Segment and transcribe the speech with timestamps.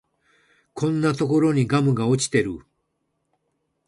[0.73, 2.65] こんなところにガムが落ちてる